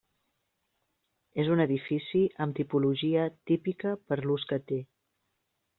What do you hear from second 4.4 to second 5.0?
que té.